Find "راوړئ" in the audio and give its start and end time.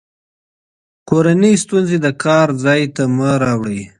3.43-3.81